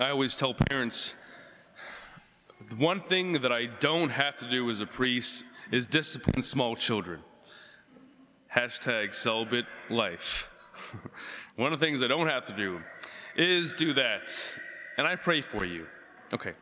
I 0.00 0.10
always 0.10 0.36
tell 0.36 0.54
parents 0.54 1.16
one 2.76 3.00
thing 3.00 3.32
that 3.32 3.50
I 3.50 3.66
don't 3.66 4.10
have 4.10 4.36
to 4.36 4.48
do 4.48 4.70
as 4.70 4.80
a 4.80 4.86
priest 4.86 5.44
is 5.72 5.86
discipline 5.86 6.42
small 6.42 6.76
children. 6.76 7.20
Hashtag 8.54 9.12
celibate 9.12 9.66
life. 9.90 10.50
one 11.56 11.72
of 11.72 11.80
the 11.80 11.84
things 11.84 12.02
I 12.02 12.06
don't 12.06 12.28
have 12.28 12.46
to 12.46 12.52
do 12.52 12.80
is 13.34 13.74
do 13.74 13.92
that. 13.94 14.30
And 14.96 15.06
I 15.06 15.16
pray 15.16 15.40
for 15.40 15.64
you. 15.64 15.86
Okay. 16.32 16.52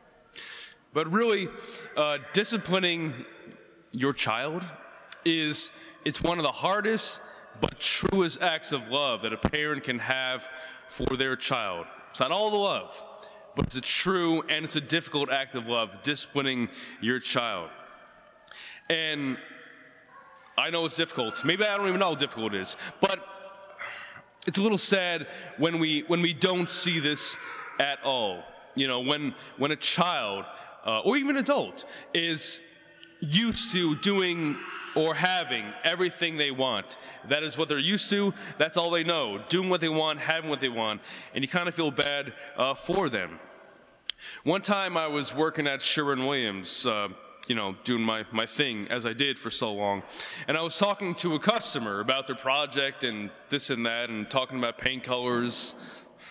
But 0.93 1.11
really, 1.11 1.47
uh, 1.95 2.17
disciplining 2.33 3.13
your 3.91 4.13
child 4.13 4.65
is 5.25 5.71
it's 6.05 6.21
one 6.21 6.39
of 6.39 6.43
the 6.43 6.51
hardest 6.51 7.21
but 7.61 7.79
truest 7.79 8.41
acts 8.41 8.71
of 8.71 8.87
love 8.87 9.21
that 9.21 9.33
a 9.33 9.37
parent 9.37 9.83
can 9.83 9.99
have 9.99 10.49
for 10.87 11.17
their 11.17 11.35
child. 11.35 11.85
It's 12.09 12.19
not 12.19 12.31
all 12.31 12.49
the 12.49 12.57
love, 12.57 13.03
but 13.57 13.65
it's 13.65 13.75
a 13.75 13.81
true 13.81 14.43
and 14.43 14.63
it's 14.63 14.75
a 14.75 14.81
difficult 14.81 15.31
act 15.31 15.55
of 15.55 15.67
love, 15.67 16.03
disciplining 16.03 16.69
your 17.01 17.19
child. 17.19 17.69
And 18.87 19.37
I 20.55 20.69
know 20.69 20.85
it's 20.85 20.95
difficult. 20.95 21.43
Maybe 21.43 21.65
I 21.65 21.75
don't 21.75 21.87
even 21.87 21.99
know 21.99 22.09
how 22.09 22.15
difficult 22.15 22.53
it 22.53 22.61
is, 22.61 22.77
but 23.01 23.19
it's 24.45 24.59
a 24.59 24.61
little 24.61 24.77
sad 24.77 25.27
when 25.57 25.79
we 25.79 26.03
when 26.07 26.21
we 26.21 26.33
don't 26.33 26.69
see 26.69 26.99
this 26.99 27.35
at 27.79 27.97
all. 28.03 28.43
You 28.75 28.87
know, 28.87 29.01
when 29.01 29.33
when 29.57 29.71
a 29.71 29.75
child 29.75 30.45
uh, 30.85 31.01
or 31.01 31.17
even 31.17 31.35
adult 31.35 31.83
is 32.13 32.61
used 33.19 33.71
to 33.71 33.95
doing 33.95 34.55
or 34.95 35.15
having 35.15 35.65
everything 35.83 36.37
they 36.37 36.51
want. 36.51 36.97
That 37.29 37.43
is 37.43 37.57
what 37.57 37.69
they're 37.69 37.79
used 37.79 38.09
to. 38.11 38.33
That's 38.57 38.77
all 38.77 38.91
they 38.91 39.03
know. 39.03 39.43
Doing 39.49 39.69
what 39.69 39.81
they 39.81 39.89
want, 39.89 40.19
having 40.19 40.49
what 40.49 40.61
they 40.61 40.69
want. 40.69 41.01
And 41.33 41.43
you 41.43 41.47
kind 41.47 41.67
of 41.67 41.75
feel 41.75 41.91
bad 41.91 42.33
uh, 42.55 42.73
for 42.73 43.09
them. 43.09 43.39
One 44.43 44.61
time 44.61 44.97
I 44.97 45.07
was 45.07 45.33
working 45.33 45.67
at 45.67 45.81
Sherwin 45.81 46.25
Williams, 46.25 46.85
uh, 46.85 47.09
you 47.47 47.55
know, 47.55 47.75
doing 47.83 48.01
my, 48.01 48.25
my 48.31 48.45
thing 48.45 48.87
as 48.89 49.05
I 49.05 49.13
did 49.13 49.39
for 49.39 49.49
so 49.49 49.73
long. 49.73 50.03
And 50.47 50.57
I 50.57 50.61
was 50.61 50.77
talking 50.77 51.15
to 51.15 51.35
a 51.35 51.39
customer 51.39 51.99
about 51.99 52.27
their 52.27 52.35
project 52.35 53.03
and 53.03 53.29
this 53.49 53.69
and 53.69 53.85
that 53.85 54.09
and 54.09 54.29
talking 54.29 54.57
about 54.57 54.77
paint 54.77 55.03
colors. 55.03 55.75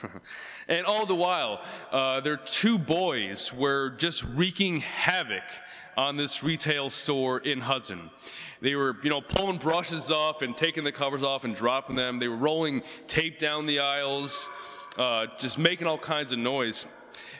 and 0.68 0.84
all 0.84 1.06
the 1.06 1.14
while, 1.14 1.60
uh, 1.90 2.20
their 2.20 2.36
two 2.36 2.78
boys 2.78 3.52
were 3.52 3.90
just 3.90 4.24
wreaking 4.24 4.78
havoc 4.78 5.44
on 5.96 6.16
this 6.16 6.42
retail 6.42 6.90
store 6.90 7.38
in 7.38 7.60
Hudson. 7.60 8.10
They 8.60 8.74
were, 8.74 8.96
you 9.02 9.10
know, 9.10 9.20
pulling 9.20 9.58
brushes 9.58 10.10
off 10.10 10.42
and 10.42 10.56
taking 10.56 10.84
the 10.84 10.92
covers 10.92 11.22
off 11.22 11.44
and 11.44 11.54
dropping 11.54 11.96
them. 11.96 12.18
They 12.18 12.28
were 12.28 12.36
rolling 12.36 12.82
tape 13.06 13.38
down 13.38 13.66
the 13.66 13.78
aisles, 13.78 14.50
uh, 14.98 15.26
just 15.38 15.56
making 15.58 15.86
all 15.86 15.98
kinds 15.98 16.32
of 16.32 16.38
noise. 16.38 16.86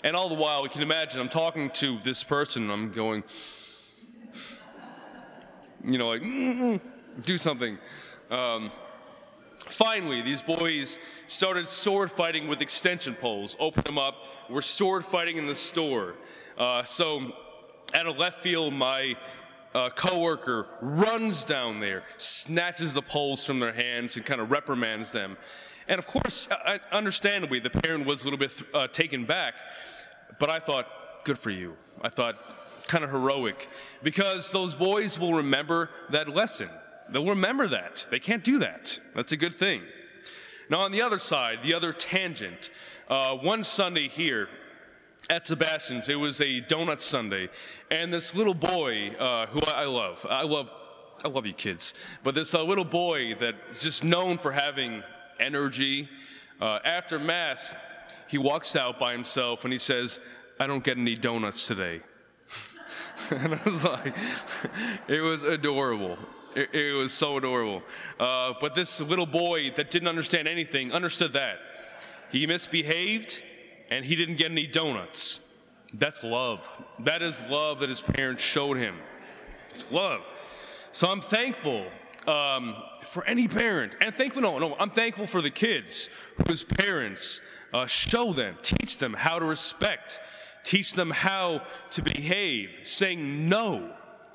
And 0.02 0.14
all 0.16 0.28
the 0.28 0.34
while, 0.34 0.62
you 0.62 0.68
can 0.68 0.82
imagine, 0.82 1.20
I'm 1.20 1.28
talking 1.28 1.70
to 1.70 1.98
this 2.04 2.22
person, 2.22 2.70
I'm 2.70 2.90
going, 2.90 3.24
you 5.84 5.98
know, 5.98 6.08
like, 6.08 6.22
mm 6.22 6.80
do 7.22 7.36
something. 7.36 7.78
Um, 8.30 8.70
finally, 9.56 10.22
these 10.22 10.42
boys 10.42 10.98
started 11.26 11.68
sword 11.68 12.12
fighting 12.12 12.48
with 12.48 12.60
extension 12.60 13.14
poles, 13.14 13.56
opened 13.58 13.86
them 13.86 13.98
up, 13.98 14.16
were 14.50 14.62
sword 14.62 15.04
fighting 15.04 15.36
in 15.36 15.46
the 15.46 15.54
store. 15.54 16.14
Uh, 16.58 16.82
so, 16.84 17.32
at 17.94 18.06
a 18.06 18.10
left 18.10 18.42
field, 18.42 18.74
my 18.74 19.14
uh, 19.74 19.90
coworker 19.90 20.66
runs 20.80 21.44
down 21.44 21.80
there, 21.80 22.04
snatches 22.16 22.94
the 22.94 23.02
poles 23.02 23.44
from 23.44 23.60
their 23.60 23.72
hands, 23.72 24.16
and 24.16 24.24
kind 24.24 24.40
of 24.40 24.50
reprimands 24.50 25.12
them. 25.12 25.36
And 25.88 25.98
of 25.98 26.06
course, 26.06 26.48
understandably, 26.90 27.60
the 27.60 27.70
parent 27.70 28.06
was 28.06 28.22
a 28.22 28.24
little 28.24 28.38
bit 28.38 28.52
uh, 28.74 28.88
taken 28.88 29.24
back, 29.24 29.54
but 30.38 30.50
I 30.50 30.58
thought, 30.58 30.86
good 31.24 31.38
for 31.38 31.50
you. 31.50 31.76
I 32.02 32.08
thought, 32.08 32.36
kind 32.88 33.04
of 33.04 33.10
heroic, 33.10 33.68
because 34.02 34.50
those 34.50 34.74
boys 34.74 35.18
will 35.18 35.34
remember 35.34 35.90
that 36.10 36.28
lesson. 36.28 36.68
They'll 37.10 37.26
remember 37.26 37.68
that. 37.68 38.06
They 38.10 38.18
can't 38.18 38.42
do 38.42 38.58
that. 38.60 38.98
That's 39.14 39.32
a 39.32 39.36
good 39.36 39.54
thing. 39.54 39.82
Now, 40.68 40.80
on 40.80 40.92
the 40.92 41.02
other 41.02 41.18
side, 41.18 41.60
the 41.62 41.74
other 41.74 41.92
tangent, 41.92 42.70
uh, 43.08 43.36
one 43.36 43.62
Sunday 43.62 44.08
here, 44.08 44.48
at 45.28 45.46
Sebastian's. 45.46 46.08
It 46.08 46.16
was 46.16 46.40
a 46.40 46.60
donut 46.62 47.00
Sunday, 47.00 47.48
and 47.90 48.12
this 48.12 48.34
little 48.34 48.54
boy 48.54 49.10
uh, 49.10 49.46
who 49.46 49.60
I 49.60 49.84
love, 49.84 50.24
I 50.28 50.42
love, 50.42 50.70
I 51.24 51.28
love 51.28 51.46
you 51.46 51.52
kids, 51.52 51.94
but 52.22 52.34
this 52.34 52.54
uh, 52.54 52.62
little 52.62 52.84
boy 52.84 53.34
that's 53.34 53.82
just 53.82 54.04
known 54.04 54.38
for 54.38 54.52
having 54.52 55.02
energy. 55.40 56.08
Uh, 56.60 56.78
after 56.84 57.18
mass, 57.18 57.74
he 58.28 58.38
walks 58.38 58.76
out 58.76 58.98
by 58.98 59.12
himself 59.12 59.64
and 59.64 59.72
he 59.72 59.78
says, 59.78 60.20
"I 60.58 60.66
don't 60.66 60.84
get 60.84 60.98
any 60.98 61.16
donuts 61.16 61.66
today." 61.66 62.00
and 63.30 63.54
I 63.54 63.60
was 63.64 63.84
like, 63.84 64.16
it 65.08 65.20
was 65.20 65.42
adorable. 65.42 66.18
It, 66.54 66.74
it 66.74 66.92
was 66.92 67.12
so 67.12 67.36
adorable. 67.36 67.82
Uh, 68.18 68.54
but 68.60 68.74
this 68.74 69.00
little 69.00 69.26
boy 69.26 69.72
that 69.76 69.90
didn't 69.90 70.08
understand 70.08 70.48
anything 70.48 70.92
understood 70.92 71.32
that. 71.34 71.58
He 72.30 72.46
misbehaved 72.46 73.42
and 73.90 74.04
he 74.04 74.16
didn't 74.16 74.36
get 74.36 74.50
any 74.50 74.66
donuts. 74.66 75.40
That's 75.94 76.22
love. 76.22 76.68
That 77.00 77.22
is 77.22 77.42
love 77.48 77.80
that 77.80 77.88
his 77.88 78.00
parents 78.00 78.42
showed 78.42 78.76
him. 78.76 78.96
It's 79.74 79.90
love. 79.90 80.22
So 80.92 81.08
I'm 81.08 81.20
thankful 81.20 81.86
um, 82.28 82.76
for 83.04 83.24
any 83.24 83.48
parent, 83.48 83.92
and 84.00 84.14
thankful, 84.14 84.42
no, 84.42 84.58
no, 84.58 84.76
I'm 84.78 84.90
thankful 84.90 85.26
for 85.26 85.40
the 85.40 85.50
kids 85.50 86.08
whose 86.46 86.64
parents 86.64 87.40
uh, 87.72 87.86
show 87.86 88.32
them, 88.32 88.56
teach 88.62 88.98
them 88.98 89.14
how 89.14 89.38
to 89.38 89.44
respect, 89.44 90.20
teach 90.64 90.94
them 90.94 91.10
how 91.10 91.62
to 91.92 92.02
behave, 92.02 92.70
saying 92.82 93.48
no 93.48 93.94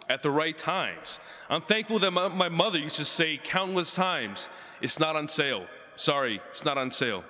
at 0.09 0.21
the 0.21 0.31
right 0.31 0.57
times. 0.57 1.19
I'm 1.49 1.61
thankful 1.61 1.99
that 1.99 2.11
my, 2.11 2.27
my 2.27 2.49
mother 2.49 2.79
used 2.79 2.97
to 2.97 3.05
say 3.05 3.39
countless 3.43 3.93
times, 3.93 4.49
it's 4.81 4.99
not 4.99 5.15
on 5.15 5.27
sale. 5.27 5.65
Sorry, 5.95 6.41
it's 6.49 6.65
not 6.65 6.77
on 6.77 6.91
sale. 6.91 7.23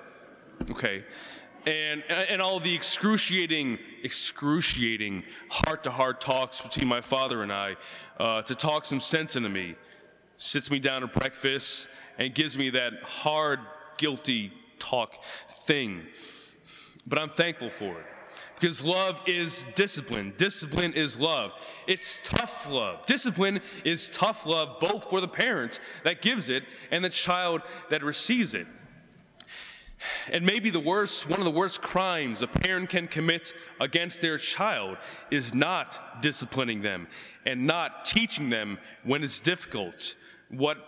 Okay 0.70 1.04
and, 1.66 2.02
and 2.10 2.42
all 2.42 2.60
the 2.60 2.74
excruciating, 2.74 3.78
excruciating 4.02 5.22
heart 5.48 5.84
to 5.84 5.90
heart 5.90 6.20
talks 6.20 6.60
between 6.60 6.88
my 6.88 7.00
father 7.00 7.42
and 7.42 7.52
I 7.52 7.76
uh, 8.18 8.42
to 8.42 8.54
talk 8.54 8.84
some 8.84 9.00
sense 9.00 9.36
into 9.36 9.48
me. 9.48 9.76
Sits 10.42 10.72
me 10.72 10.80
down 10.80 11.04
at 11.04 11.12
breakfast 11.12 11.88
and 12.18 12.34
gives 12.34 12.58
me 12.58 12.70
that 12.70 12.94
hard, 13.04 13.60
guilty 13.96 14.52
talk 14.80 15.22
thing. 15.68 16.02
But 17.06 17.20
I'm 17.20 17.30
thankful 17.30 17.70
for 17.70 18.00
it 18.00 18.06
because 18.56 18.82
love 18.82 19.20
is 19.24 19.64
discipline. 19.76 20.34
Discipline 20.36 20.94
is 20.94 21.16
love. 21.16 21.52
It's 21.86 22.20
tough 22.24 22.68
love. 22.68 23.06
Discipline 23.06 23.60
is 23.84 24.10
tough 24.10 24.44
love 24.44 24.80
both 24.80 25.08
for 25.08 25.20
the 25.20 25.28
parent 25.28 25.78
that 26.02 26.22
gives 26.22 26.48
it 26.48 26.64
and 26.90 27.04
the 27.04 27.08
child 27.08 27.62
that 27.90 28.02
receives 28.02 28.52
it. 28.52 28.66
And 30.32 30.44
maybe 30.44 30.70
the 30.70 30.80
worst, 30.80 31.28
one 31.28 31.38
of 31.38 31.44
the 31.44 31.52
worst 31.52 31.82
crimes 31.82 32.42
a 32.42 32.48
parent 32.48 32.90
can 32.90 33.06
commit 33.06 33.54
against 33.80 34.20
their 34.20 34.38
child 34.38 34.96
is 35.30 35.54
not 35.54 36.20
disciplining 36.20 36.82
them 36.82 37.06
and 37.46 37.64
not 37.64 38.04
teaching 38.04 38.48
them 38.48 38.80
when 39.04 39.22
it's 39.22 39.38
difficult 39.38 40.16
what 40.52 40.78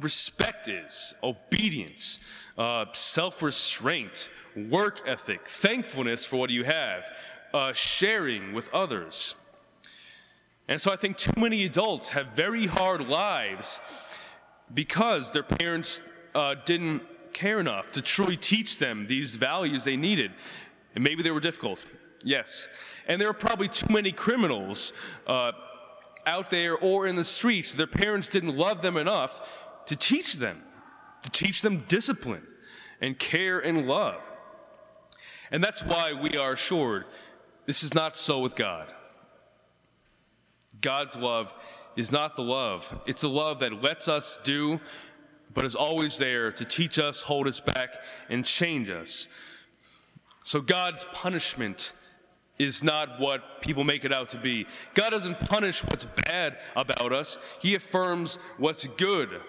respect 0.00 0.68
is, 0.68 1.14
obedience, 1.22 2.18
uh, 2.58 2.86
self 2.92 3.42
restraint, 3.42 4.28
work 4.56 5.02
ethic, 5.06 5.48
thankfulness 5.48 6.24
for 6.24 6.36
what 6.36 6.50
you 6.50 6.64
have, 6.64 7.04
uh, 7.52 7.72
sharing 7.72 8.52
with 8.52 8.72
others. 8.74 9.34
And 10.68 10.80
so 10.80 10.92
I 10.92 10.96
think 10.96 11.18
too 11.18 11.38
many 11.38 11.64
adults 11.64 12.10
have 12.10 12.28
very 12.28 12.66
hard 12.66 13.08
lives 13.08 13.80
because 14.72 15.30
their 15.30 15.42
parents 15.42 16.00
uh, 16.34 16.54
didn't 16.64 17.02
care 17.32 17.60
enough 17.60 17.92
to 17.92 18.00
truly 18.00 18.36
teach 18.36 18.78
them 18.78 19.06
these 19.06 19.34
values 19.34 19.84
they 19.84 19.96
needed. 19.96 20.32
And 20.94 21.04
maybe 21.04 21.22
they 21.22 21.30
were 21.30 21.40
difficult, 21.40 21.84
yes. 22.24 22.68
And 23.06 23.20
there 23.20 23.28
are 23.28 23.34
probably 23.34 23.68
too 23.68 23.92
many 23.92 24.10
criminals 24.12 24.92
uh, 25.26 25.52
out 26.26 26.50
there 26.50 26.76
or 26.76 27.06
in 27.06 27.16
the 27.16 27.24
streets. 27.24 27.74
Their 27.74 27.86
parents 27.86 28.28
didn't 28.28 28.56
love 28.56 28.82
them 28.82 28.96
enough 28.96 29.46
to 29.86 29.96
teach 29.96 30.34
them, 30.34 30.62
to 31.22 31.30
teach 31.30 31.62
them 31.62 31.84
discipline 31.88 32.46
and 33.00 33.18
care 33.18 33.58
and 33.58 33.86
love. 33.86 34.30
And 35.50 35.62
that's 35.62 35.82
why 35.82 36.12
we 36.12 36.36
are 36.36 36.52
assured 36.52 37.04
this 37.66 37.82
is 37.82 37.94
not 37.94 38.16
so 38.16 38.40
with 38.40 38.56
God. 38.56 38.92
God's 40.80 41.16
love 41.16 41.54
is 41.96 42.10
not 42.10 42.36
the 42.36 42.42
love, 42.42 43.00
it's 43.06 43.22
a 43.22 43.28
love 43.28 43.60
that 43.60 43.82
lets 43.82 44.08
us 44.08 44.38
do 44.42 44.80
but 45.54 45.64
is 45.64 45.76
always 45.76 46.18
there 46.18 46.50
to 46.50 46.64
teach 46.64 46.98
us, 46.98 47.22
hold 47.22 47.46
us 47.46 47.60
back, 47.60 47.94
and 48.28 48.44
change 48.44 48.90
us. 48.90 49.28
So 50.44 50.60
God's 50.60 51.06
punishment 51.12 51.92
is 52.58 52.82
not 52.82 53.18
what 53.20 53.60
people 53.60 53.84
make 53.84 54.04
it 54.04 54.12
out 54.12 54.28
to 54.30 54.38
be. 54.38 54.66
God 54.94 55.10
doesn't 55.10 55.40
punish 55.40 55.82
what's 55.84 56.04
bad 56.04 56.58
about 56.76 57.12
us, 57.12 57.38
He 57.60 57.74
affirms 57.74 58.38
what's 58.58 58.86
good 58.86 59.40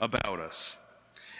about 0.00 0.40
us. 0.40 0.76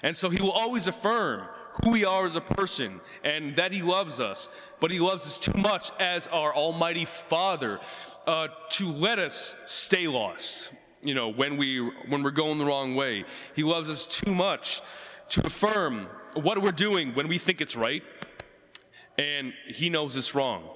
And 0.02 0.16
so 0.16 0.30
He 0.30 0.40
will 0.40 0.52
always 0.52 0.86
affirm 0.86 1.46
who 1.82 1.92
we 1.92 2.04
are 2.04 2.26
as 2.26 2.36
a 2.36 2.40
person 2.40 3.00
and 3.22 3.56
that 3.56 3.72
He 3.72 3.82
loves 3.82 4.20
us, 4.20 4.48
but 4.80 4.90
He 4.90 4.98
loves 4.98 5.26
us 5.26 5.38
too 5.38 5.58
much 5.58 5.90
as 6.00 6.26
our 6.28 6.54
Almighty 6.54 7.04
Father 7.04 7.80
uh, 8.26 8.48
to 8.70 8.92
let 8.92 9.18
us 9.18 9.54
stay 9.66 10.08
lost. 10.08 10.70
You 11.02 11.14
know, 11.14 11.28
when 11.30 11.56
we 11.56 11.78
when 12.08 12.22
we're 12.22 12.30
going 12.30 12.58
the 12.58 12.66
wrong 12.66 12.94
way, 12.94 13.24
He 13.54 13.62
loves 13.62 13.88
us 13.88 14.06
too 14.06 14.34
much 14.34 14.82
to 15.30 15.46
affirm 15.46 16.08
what 16.34 16.60
we're 16.60 16.72
doing 16.72 17.14
when 17.14 17.28
we 17.28 17.38
think 17.38 17.60
it's 17.60 17.76
right, 17.76 18.02
and 19.16 19.54
He 19.66 19.88
knows 19.88 20.16
it's 20.16 20.34
wrong. 20.34 20.68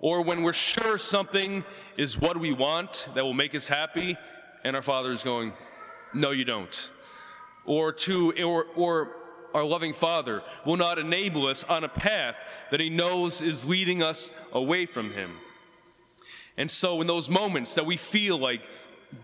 Or 0.00 0.22
when 0.22 0.42
we're 0.42 0.54
sure 0.54 0.96
something 0.96 1.64
is 1.96 2.18
what 2.18 2.38
we 2.38 2.52
want 2.52 3.08
that 3.14 3.24
will 3.24 3.34
make 3.34 3.54
us 3.54 3.68
happy, 3.68 4.16
and 4.64 4.74
our 4.74 4.82
Father 4.82 5.10
is 5.10 5.22
going, 5.22 5.52
"No, 6.14 6.30
you 6.30 6.44
don't." 6.44 6.90
Or 7.66 7.92
to 7.92 8.32
or 8.42 8.66
or 8.74 9.16
our 9.54 9.64
loving 9.64 9.92
Father 9.92 10.42
will 10.64 10.76
not 10.76 10.98
enable 10.98 11.46
us 11.46 11.64
on 11.64 11.84
a 11.84 11.88
path 11.88 12.36
that 12.70 12.80
He 12.80 12.88
knows 12.88 13.42
is 13.42 13.66
leading 13.66 14.02
us 14.02 14.30
away 14.52 14.86
from 14.86 15.12
Him. 15.12 15.36
And 16.56 16.70
so, 16.70 17.00
in 17.00 17.06
those 17.06 17.28
moments 17.28 17.74
that 17.74 17.84
we 17.84 17.96
feel 17.96 18.38
like 18.38 18.62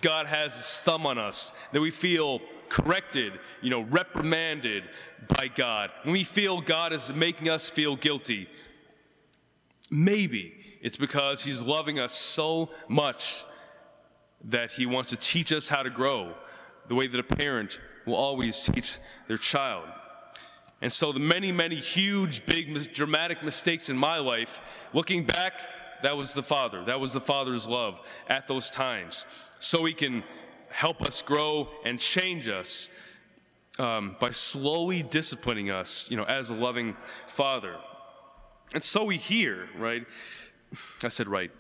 God 0.03 0.27
has 0.27 0.55
His 0.55 0.79
thumb 0.81 1.07
on 1.07 1.17
us, 1.17 1.53
that 1.73 1.81
we 1.81 1.91
feel 1.91 2.41
corrected, 2.69 3.33
you 3.63 3.71
know, 3.71 3.81
reprimanded 3.81 4.85
by 5.29 5.49
God, 5.49 5.91
when 6.03 6.13
we 6.13 6.25
feel 6.25 6.61
God 6.61 6.93
is 6.93 7.13
making 7.13 7.49
us 7.49 7.71
feel 7.71 7.97
guilty, 7.97 8.49
maybe 9.91 10.66
it's 10.87 10.97
because 10.97 11.43
He's 11.43 11.61
loving 11.61 11.99
us 11.99 12.13
so 12.13 12.71
much 12.87 13.45
that 14.45 14.71
He 14.71 14.87
wants 14.87 15.11
to 15.11 15.17
teach 15.17 15.53
us 15.53 15.69
how 15.69 15.83
to 15.83 15.91
grow 15.91 16.33
the 16.87 16.95
way 16.95 17.09
that 17.09 17.19
a 17.19 17.25
parent 17.25 17.81
will 18.07 18.15
always 18.15 18.61
teach 18.63 19.01
their 19.27 19.37
child. 19.37 19.89
And 20.81 20.93
so, 20.93 21.11
the 21.11 21.19
many, 21.19 21.51
many 21.51 21.81
huge, 21.81 22.47
big, 22.47 22.95
dramatic 22.95 23.43
mistakes 23.43 23.89
in 23.89 23.99
my 23.99 24.19
life, 24.19 24.61
looking 24.93 25.25
back, 25.25 25.55
that 26.05 26.17
was 26.17 26.35
the 26.35 26.43
Father. 26.45 26.85
That 26.85 27.01
was 27.01 27.13
the 27.13 27.21
Father's 27.21 27.67
love 27.67 27.99
at 28.29 28.47
those 28.47 28.71
times. 28.71 29.27
So 29.59 29.85
He 29.87 29.93
can 29.93 30.23
help 30.69 31.03
us 31.03 31.21
grow 31.21 31.69
and 31.85 31.99
change 31.99 32.47
us 32.47 32.91
um, 33.81 34.15
by 34.21 34.31
slowly 34.31 35.03
disciplining 35.03 35.69
us, 35.69 36.09
you 36.09 36.17
know, 36.17 36.23
as 36.23 36.51
a 36.51 36.55
loving 36.55 36.97
Father. 37.27 37.75
And 38.73 38.85
so 38.85 39.03
we 39.03 39.17
hear, 39.17 39.69
right? 39.77 40.07
I 41.03 41.09
said 41.09 41.29
right. 41.29 41.51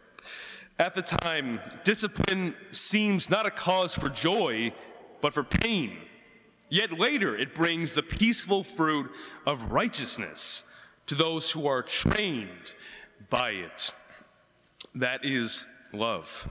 At 0.78 0.94
the 0.94 1.02
time, 1.02 1.60
discipline 1.84 2.54
seems 2.70 3.30
not 3.30 3.46
a 3.46 3.50
cause 3.50 3.94
for 3.94 4.08
joy, 4.08 4.72
but 5.20 5.32
for 5.32 5.42
pain. 5.42 5.96
Yet 6.68 6.98
later 6.98 7.36
it 7.36 7.54
brings 7.54 7.94
the 7.94 8.02
peaceful 8.02 8.62
fruit 8.62 9.10
of 9.46 9.72
righteousness 9.72 10.64
to 11.06 11.14
those 11.14 11.52
who 11.52 11.66
are 11.66 11.82
trained 11.82 12.74
by 13.30 13.50
it. 13.50 13.94
That 14.94 15.24
is 15.24 15.66
love. 15.92 16.48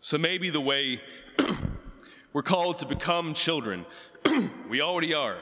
So 0.00 0.16
maybe 0.16 0.48
the 0.48 0.60
way 0.60 1.00
we're 2.32 2.42
called 2.42 2.78
to 2.78 2.86
become 2.86 3.34
children, 3.34 3.84
we 4.68 4.80
already 4.80 5.12
are. 5.12 5.38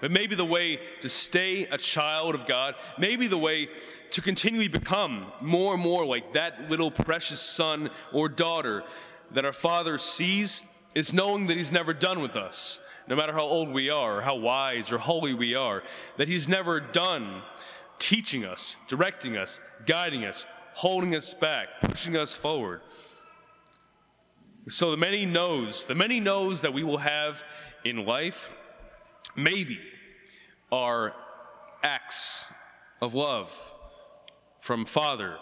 But 0.00 0.10
maybe 0.10 0.34
the 0.34 0.44
way 0.44 0.80
to 1.02 1.08
stay 1.08 1.64
a 1.64 1.76
child 1.76 2.34
of 2.34 2.46
God, 2.46 2.74
maybe 2.98 3.26
the 3.26 3.38
way 3.38 3.68
to 4.12 4.22
continually 4.22 4.68
become 4.68 5.26
more 5.40 5.74
and 5.74 5.82
more 5.82 6.06
like 6.06 6.32
that 6.34 6.70
little 6.70 6.90
precious 6.90 7.40
son 7.40 7.90
or 8.12 8.28
daughter 8.28 8.82
that 9.32 9.44
our 9.44 9.52
Father 9.52 9.98
sees 9.98 10.64
is 10.94 11.12
knowing 11.12 11.46
that 11.46 11.56
He's 11.56 11.70
never 11.70 11.94
done 11.94 12.20
with 12.20 12.34
us, 12.34 12.80
no 13.08 13.14
matter 13.14 13.32
how 13.32 13.42
old 13.42 13.68
we 13.68 13.90
are, 13.90 14.18
or 14.18 14.22
how 14.22 14.34
wise 14.34 14.90
or 14.90 14.98
holy 14.98 15.34
we 15.34 15.54
are, 15.54 15.82
that 16.16 16.28
He's 16.28 16.48
never 16.48 16.80
done 16.80 17.42
teaching 17.98 18.44
us, 18.44 18.76
directing 18.88 19.36
us, 19.36 19.60
guiding 19.86 20.24
us, 20.24 20.46
holding 20.72 21.14
us 21.14 21.34
back, 21.34 21.68
pushing 21.80 22.16
us 22.16 22.34
forward. 22.34 22.80
So 24.68 24.90
the 24.90 24.96
many 24.96 25.26
noes, 25.26 25.84
the 25.84 25.94
many 25.94 26.20
noes 26.20 26.62
that 26.62 26.72
we 26.72 26.82
will 26.82 26.98
have 26.98 27.42
in 27.84 28.04
life, 28.04 28.52
maybe 29.36 29.78
are 30.70 31.14
acts 31.82 32.46
of 33.00 33.14
love 33.14 33.72
from 34.60 34.84
Father 34.84 35.38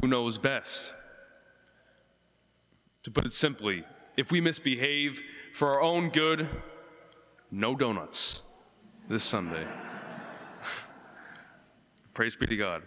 who 0.00 0.08
knows 0.08 0.38
best. 0.38 0.92
To 3.04 3.10
put 3.10 3.26
it 3.26 3.32
simply, 3.32 3.84
if 4.16 4.30
we 4.30 4.40
misbehave 4.40 5.22
for 5.52 5.74
our 5.74 5.82
own 5.82 6.10
good, 6.10 6.48
no 7.50 7.74
donuts 7.74 8.42
this 9.08 9.24
Sunday. 9.24 9.66
Praise 12.14 12.36
be 12.36 12.46
to 12.46 12.56
God. 12.56 12.82